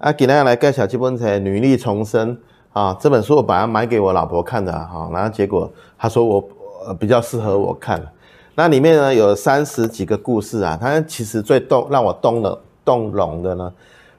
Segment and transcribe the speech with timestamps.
[0.00, 2.34] 啊，今天来介绍这本书《女力重生》
[2.72, 6.48] 啊，这本书我本来买给我老婆看的哈，然后结果她说我
[6.86, 8.02] 呃比较适合我看。
[8.54, 13.70] 那里面呢有三十几个故事啊，它其实最动让我动了动容的呢，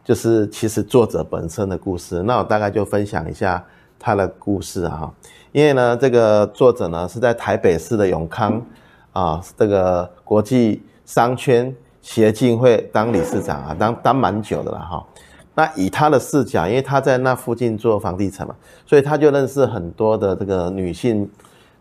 [0.06, 2.22] 就是其实作者本身的故事。
[2.22, 3.66] 那我大概就分享一下
[3.98, 5.12] 他的故事哈，
[5.52, 8.64] 因为呢这个作者呢是在台北市的永康
[9.14, 15.04] 啊这个国际商圈协进会当理事长啊，当当蛮久的了哈。
[15.56, 18.56] 那以他的视角，因为他在那附近做房地产嘛，
[18.86, 21.30] 所以他就认识很多的这个女性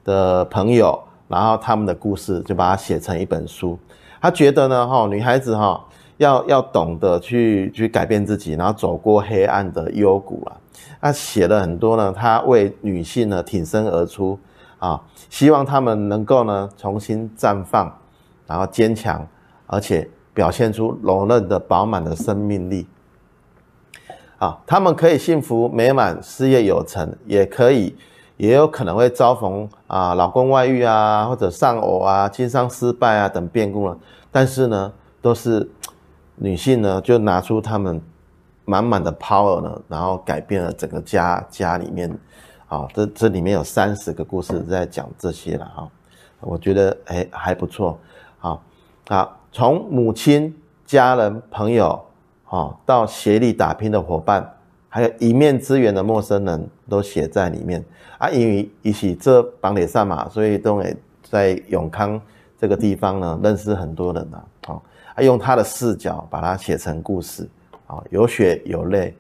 [0.05, 0.99] 的朋友。
[1.29, 3.79] 然后他们的故事就把它写成一本书。
[4.21, 5.81] 他觉得呢，哈，女孩子哈
[6.17, 10.57] 要要懂得去去改变自己，然后走过黑暗的幽谷啊。
[11.01, 14.37] 他写了很多呢，他为女性呢挺身而出
[14.81, 17.97] 啊，希望她们能够呢重新绽放，
[18.49, 19.25] 然后坚强，
[19.69, 22.89] 而且表现出柔韧的饱满的生命力。
[24.41, 27.95] 啊，她们可以幸福美满，事业有成，也可以。
[28.37, 33.95] 也有可能会遭逢啊，老公外遇啊，或者丧偶啊，经商失败啊等变故了。
[34.33, 35.71] 但是呢，都是
[36.37, 38.01] 女性呢，就拿出她们
[38.65, 42.19] 满满的 power 呢，然后改变了整个家家里面。
[42.67, 45.87] 啊，这这里面有三十个故事在讲这些了哈。
[46.41, 47.99] 我觉得哎还不错。
[48.39, 48.63] 好，
[49.07, 52.01] 好，从母亲、家人、朋友，
[52.51, 54.47] 啊，到协力打拼的伙伴。
[54.93, 57.83] 还有一面之缘的陌生人都写在里面。
[58.19, 62.21] 啊，因为一起这绑垒上嘛，所以都会在永康
[62.59, 67.49] 这个地方呢认识很多人呐，啊，用他的视角把它写成故事，
[67.87, 69.15] 啊，有血有泪，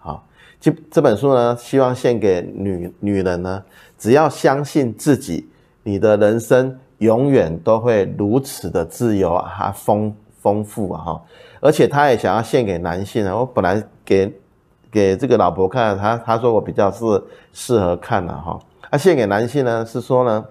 [0.00, 0.22] 啊，
[0.60, 3.64] 这这本书呢，希望献给女女人呢，
[3.98, 5.48] 只要相信自己，
[5.82, 11.22] 你的人生永远都会如此的自由啊，丰丰富啊，哈，
[11.64, 14.30] 而且他也想要献给男性啊，我本来给。
[14.94, 17.04] 给这个老婆看，他他说我比较是
[17.52, 18.56] 适合看的哈。
[18.92, 20.44] 那献给男性呢，是说呢，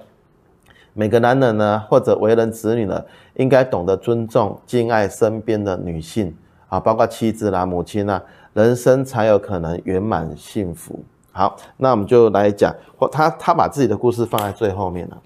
[0.91, 3.05] 每个男人呢，或者为人子女呢，
[3.35, 6.35] 应该懂得尊重、敬爱身边的女性
[6.67, 8.21] 啊，包括妻子啦、母亲啦，
[8.51, 11.01] 人生才有可能圆满幸福。
[11.31, 15.17] 好，那我们就来讲，或他他把自己的故事放在最后面了。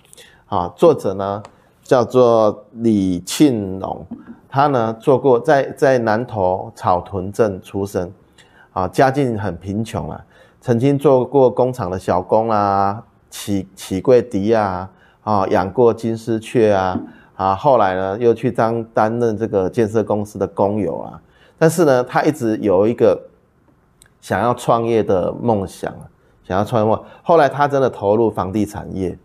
[0.46, 1.42] 啊，作者呢
[1.88, 4.06] 叫做李庆龙，
[4.50, 8.12] 他呢做过在在南投草屯镇出生。
[8.74, 10.24] 啊，家境很贫穷啊，
[10.62, 14.88] 曾经做过工厂的小工啊，起起柜笛啊，
[15.24, 17.00] 啊，养过金丝雀啊，
[17.36, 21.20] 啊，后来呢又去当担任这个建设公司的工友啊，
[21.58, 23.20] 但是呢，他一直有一个
[24.22, 25.92] 想要创业的梦想，
[26.44, 27.02] 想要创业梦。
[27.24, 29.18] 后来他真的投入房地产业，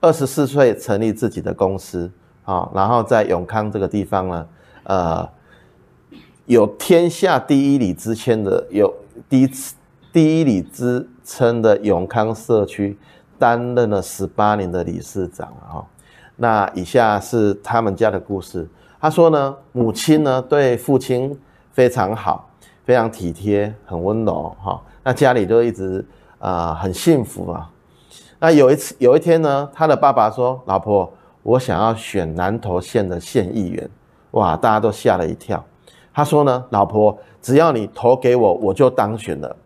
[0.00, 2.10] 二十四岁成立自己的公司
[2.44, 4.48] 啊，然后在永康这个地方呢，
[4.84, 5.28] 呃。
[6.46, 8.94] 有天下第一里之称的，有
[9.28, 9.50] 第一
[10.12, 12.96] 第一里之称的永康社区，
[13.36, 15.82] 担任了十八年的理事长啊。
[16.36, 18.64] 那以下是他们家的故事。
[19.00, 21.36] 他说呢，母亲呢对父亲
[21.72, 22.48] 非常好，
[22.84, 24.80] 非常体贴，很温柔哈。
[25.02, 26.06] 那家里就一直
[26.38, 27.68] 啊、很幸福啊。
[28.38, 33.88] 那有一次有一天呢，他的爸爸说：“老婆，我想要选南投县的县议员。”
[34.32, 35.64] 哇，大家都吓了一跳。
[36.12, 39.56] 他说呢，老婆，只要你投给我，我就当选了。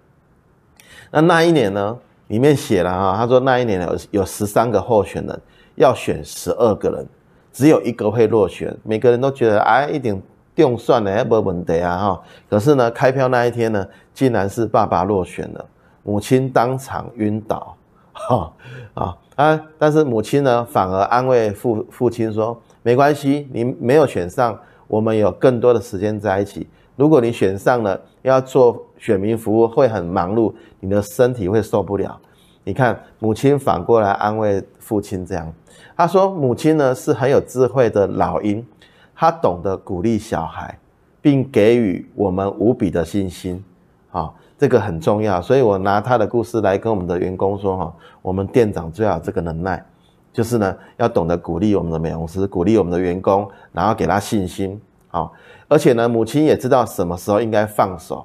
[1.11, 1.99] 那那一年呢，
[2.29, 5.41] 里面写了哈，他说那一年有有十三个候选人，
[5.75, 7.07] 要选十二个人，
[7.53, 8.77] 只有一个会落选。
[8.85, 10.21] 每个人都觉得哎，一点
[10.55, 12.23] 定算了，没问题啊哈。
[12.49, 15.65] 可是呢，开票那一天呢，竟然是爸爸落选了，
[16.05, 17.77] 母亲当场晕倒，
[18.29, 18.53] 哈
[18.95, 19.61] 啊啊！
[19.79, 24.59] 但是母亲呢，反而安慰父父亲说，没关系，你没有选上。
[24.87, 26.69] 我们有更多的时间在一起。
[26.97, 32.21] 如果你选上了，要做选民服务会很忙碌，你的身体会受不了。
[32.65, 35.51] 你看，母亲反过来安慰父亲这样，
[35.97, 38.67] 他说：“母亲呢是很有智慧的老鹰，
[39.15, 40.77] 她懂得鼓励小孩，
[41.23, 43.65] 并给予我们无比的信心。
[44.11, 44.29] 啊，
[44.61, 45.43] 这个很重要。
[45.43, 49.85] 所以我拿他的故事来跟我们的员工说：哈，我们店长最好有这个能耐。”
[50.33, 55.33] 就是呢，要懂得鼓励我们的美容师，鼓励我们的员工，然后给他信心，好，
[55.67, 58.25] 而且呢，母亲也知道什么时候应该放手，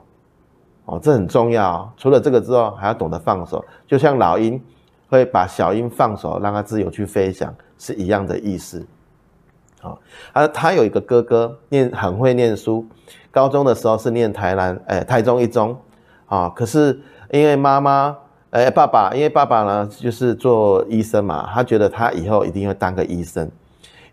[0.86, 1.92] 哦，这很重要。
[1.98, 4.62] 除了这个之后，还要懂得放手，就像老鹰
[5.10, 8.86] 会把小鹰放手，让它自由去飞翔，是一样的意思。
[9.82, 10.00] 好，
[10.32, 12.86] 他他有一个哥哥，念很会念书，
[13.32, 15.76] 高中的时候是念台南，哎，台中一中，
[16.28, 17.00] 啊，可是
[17.32, 18.18] 因为妈妈。
[18.52, 23.52] 哎，爸爸，因为爸爸呢，就是做医生嘛，他觉得他以后一定会当个医生。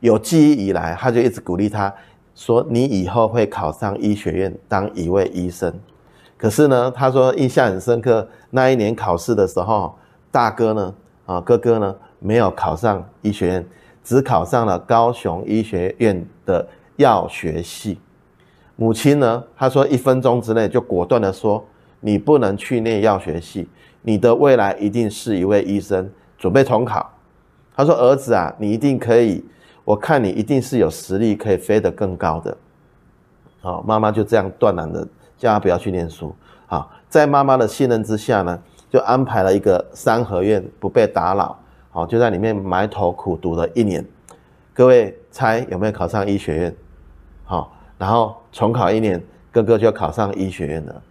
[0.00, 1.94] 有记忆以来，他就一直鼓励他
[2.35, 5.73] 说：“你以后会考上医学院当一位医生。”
[6.37, 9.94] 可是呢，他说印象很深刻，那一年考试的时候，
[10.32, 10.94] 大哥呢，
[11.25, 13.67] 啊哥哥呢，没有考上医学院，
[14.03, 16.67] 只考上了高雄医学院的
[16.97, 18.00] 药学系。
[18.75, 21.65] 母亲呢，他说一分钟之内就果断的说，
[22.03, 23.67] 你不能去念药学系，
[24.03, 27.11] 你的未来一定是一位医生，准备重考。
[27.75, 29.43] 他说儿子啊，你一定可以，
[29.85, 32.55] 我看你一定是有实力可以飞得更高的。
[33.63, 35.09] 好，妈妈就这样断然的。
[35.39, 36.33] 叫他不要去念书，
[36.69, 38.57] 好，在妈妈的信任之下呢，
[38.89, 41.59] 就安排了一个三合院，不被打扰，
[41.91, 44.07] 好，就在里面埋头苦读了一年。
[44.73, 46.77] 各位猜有没有考上医学院？
[47.43, 49.21] 好，然后重考一年，
[49.51, 51.03] 哥哥就考上医学院了。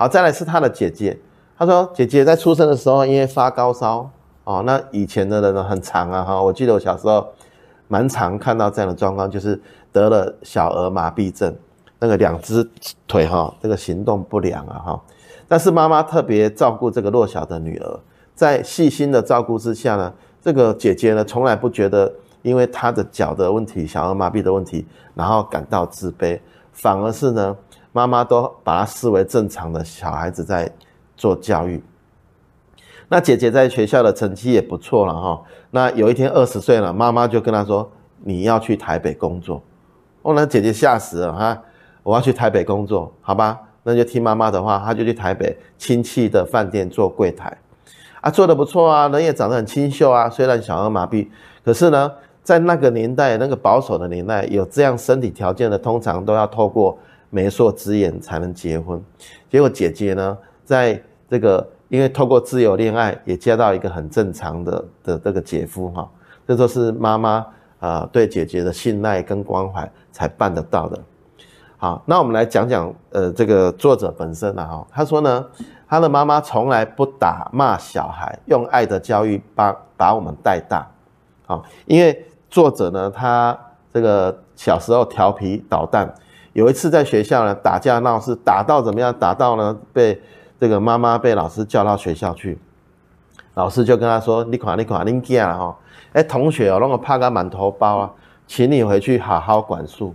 [0.00, 1.18] 好，再来是他的姐姐，
[1.58, 4.08] 他说姐姐在出生的时候因为发高烧，
[4.44, 7.26] 哦，那以前的人呢很常啊，哈，我记得我小时候
[7.88, 9.60] 蛮常看到这样的状况，就是
[9.90, 11.52] 得了小儿麻痹症。
[11.98, 12.64] 那个两只
[13.08, 15.02] 腿哈，这个行动不良啊哈，
[15.48, 18.00] 但是妈妈特别照顾这个弱小的女儿，
[18.36, 24.86] 在细心的照顾之下呢，这个姐姐呢从来不觉得因为她的脚的问题、小儿麻痹的问题，
[25.16, 26.38] 然后感到自卑，
[26.70, 27.56] 反而是呢，
[27.92, 30.70] 妈妈都把他视为正常的小孩子在
[31.16, 31.82] 做教育。
[33.08, 37.90] 那姐姐在学校的成绩也不错了哈，那有一天二十岁了，妈妈就跟她说
[38.22, 39.62] ：“你要去台北工作。”
[40.22, 41.62] 哦，那姐姐吓死了哈。
[42.02, 43.58] 我要去台北工作，好吧？
[43.82, 47.56] 那就听妈妈的话，他就去台北亲戚的饭店做柜台，
[48.20, 50.28] 啊，做得不错啊，人也长得很清秀啊。
[50.28, 51.26] 虽然小儿麻痹，
[51.64, 52.12] 可是呢，
[52.42, 56.98] 在那个年代，那个保守的年代，有这样身体条件的，通常都要透过
[57.30, 59.02] 媒妁之言才能结婚。
[59.50, 66.08] 结果姐姐呢，在这个因为透过自由恋爱，也嫁到一个很正常的的这个姐夫哈，
[66.46, 67.46] 这都是妈妈
[67.80, 70.98] 啊对姐姐的信赖跟关怀才办得到的。
[71.76, 75.46] 好，那我们来讲讲，呃，这个作者本身啊，哈，他说呢，
[75.88, 80.84] 他的妈妈从来不打骂小孩，用爱的教育把把我们带大，
[81.46, 83.56] 好，因为作者呢，他
[83.92, 86.12] 这个小时候调皮捣蛋，
[86.58, 89.14] 有一次在学校呢打架闹事，打到怎么样？
[89.18, 90.20] 打到呢被
[90.58, 92.58] 这个妈妈被老师叫到学校去，
[93.54, 95.76] 老师就跟他说：“你看，你看，你这样哈，
[96.12, 98.10] 哎，同学哦，让我怕个满头包啊，
[98.46, 100.14] 请你回去好好管束。”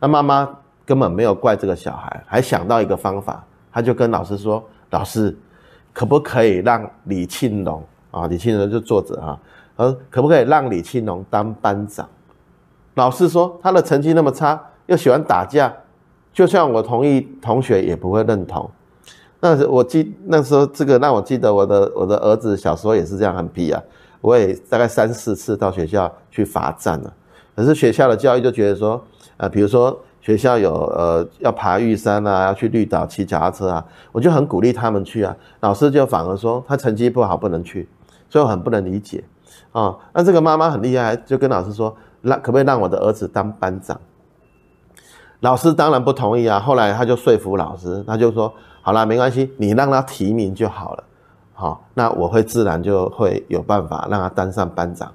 [0.00, 0.48] 那妈妈。
[0.88, 5.36] 根本没有怪这个小孩，还想到一个方法，他就跟老师说：“老师，
[5.92, 8.26] 可不可以让李庆龙啊？
[8.26, 9.38] 李庆龙就作者哈，
[9.76, 12.08] 呃，可不可以让李庆龙当班长？”
[12.96, 14.58] 老师说：“他的成绩那么差，
[14.88, 15.72] 又喜欢打架，
[16.32, 18.68] 就算我同意，同学也不会认同。”
[19.40, 23.80] 那我记那时候这个让我记得我的我的儿子小时候也是这样很皮啊，
[24.20, 27.12] 我也大概三四次到学校去罚站了，
[27.54, 29.02] 可是学校的教育就觉得说，
[29.36, 29.98] 呃，比如说。
[30.20, 33.82] 学校有呃要爬玉山啊，要去绿岛骑脚踏车啊，
[34.12, 35.34] 我就很鼓励他们去啊。
[35.60, 37.88] 老师就反而说他成绩不好不能去，
[38.28, 39.24] 所以我很不能理解
[39.72, 43.98] 啊、那这个妈妈很厉害，就跟老师说，让可不可以让我的儿子当班长？
[45.40, 46.58] 老师当然不同意啊。
[46.58, 48.52] 后来他就说服老师，他就说
[48.82, 51.04] 好啦，没关系，你让他提名就好了。
[51.52, 55.12] 好、那我会自然就会有办法让他当上班长。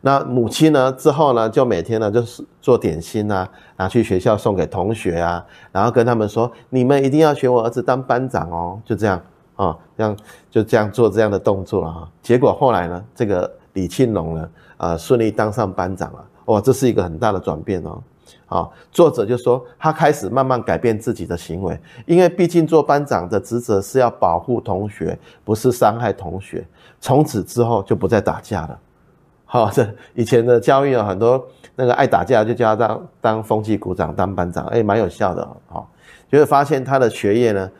[0.00, 0.92] 那母亲呢？
[0.92, 9.20] 之后呢，就每天呢，就是做点心啊，拿去学校送给同学啊，然后跟他们说：“你们一定要选我儿子当班长哦。”就这样
[9.56, 10.16] 啊、这样
[10.50, 12.08] 就这样做这样的动作了哈。
[12.22, 16.24] 结果后来呢，这个李庆龙呢，呃，顺利当上班长了。
[16.44, 18.00] 哇，这是一个很大的转变哦。
[18.48, 26.66] 啊，作者就说他开始慢慢改变自己的行为，因为毕竟做班长的职责是要保护同学，不是伤害同学。
[27.00, 28.78] 从此之后就不再打架了。
[29.44, 35.46] 好，这以前的教育有很多那个爱打架，就叫他当当风纪股长、当班长，哎，蛮有效的。
[35.66, 35.90] 好，
[36.30, 37.70] 就会发现他的学业呢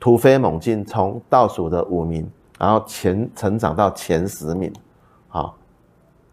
[0.00, 4.72] 突飞猛进，从倒数的五名，然后前成长到前十名。
[5.28, 5.56] 好，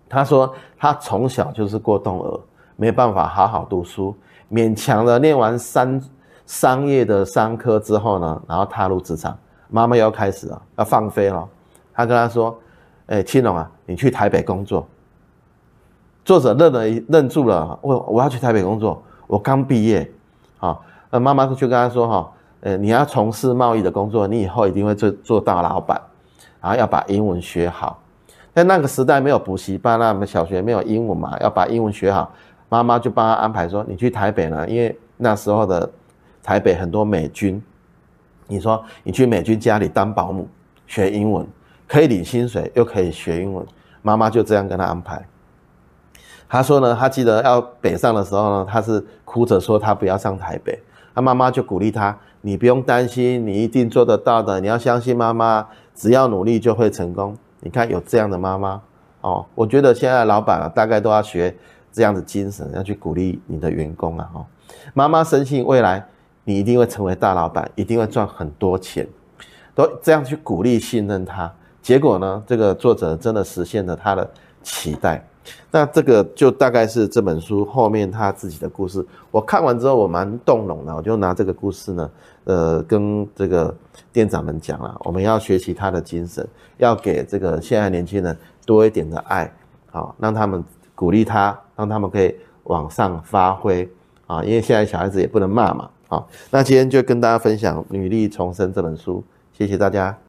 [0.10, 2.40] 他说他从小就是过动儿，
[2.76, 4.16] 没办法好好读书，
[4.52, 6.02] 勉强的念完三
[6.46, 9.38] 商业的商科之后呢，然后踏入职场，
[9.70, 11.48] 妈妈又要开始了，要放飞了。
[11.94, 12.58] 他跟他说。
[13.08, 14.84] 哎，青龙啊，你去台北工作。
[16.24, 17.78] 作者愣了，愣住了。
[17.84, 20.12] 我我要去台北工作，我刚毕业。
[20.58, 26.02] 好，那妈妈就跟他说：“哈，呃，你要从事贸易的工作，你以后一定会做做大老板。
[26.60, 28.00] 然后要把英文学好。
[28.56, 32.32] 在那个时代没有补习班啊，我们小学没有英文嘛，要把英文学好。
[32.76, 35.90] 妈妈就帮他安排说：你去台北呢，因为那时候的
[36.44, 37.62] 台北很多美军。
[38.48, 40.48] 你说你去美军家里当保姆，
[40.86, 41.48] 学英文。”
[41.88, 43.64] 可以领薪水，又可以学英文，
[44.02, 45.24] 妈妈就这样跟他安排。
[46.50, 50.80] 他说呢，他记得要北上的时候呢，他是哭着说他不要上台北，
[51.14, 54.60] 他妈妈就鼓励他：你不用担心，你一定做得到的。
[54.60, 57.38] 你要相信妈妈，只要努力就会成功。
[57.60, 58.82] 你看有这样的妈妈
[59.22, 61.56] 哦，我觉得现在老板啊，大概都要学
[61.96, 64.30] 这样的精神，要去鼓励你的员工啊。
[64.34, 64.46] 哈，
[64.94, 66.06] 妈妈深信未来
[66.44, 69.08] 你一定会成为大老板，一定会赚很多钱，
[69.74, 71.50] 都这样去鼓励信任他。
[71.82, 74.30] 结果呢，这个作者真的实现了他的
[74.62, 75.26] 期待。
[75.70, 79.06] 那这个就大概是这本书后面他自己的故事。
[79.30, 82.12] 我看完之后，我蛮动容的，我就拿这个故事呢，
[82.46, 83.74] 呃，跟这个
[84.12, 86.46] 店长们讲了，我们要学习他的精神，
[86.78, 88.36] 要给这个现在年轻人
[88.66, 89.54] 多一点的爱，
[89.92, 90.64] 好，让他们
[90.96, 93.90] 鼓励他，让他们可以往上发挥
[94.28, 100.18] 啊，因为现在小孩子也不能骂嘛，好，那今天就跟大家分享《女力重生》这本书，谢谢大家。